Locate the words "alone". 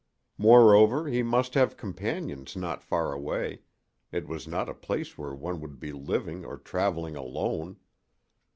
7.15-7.77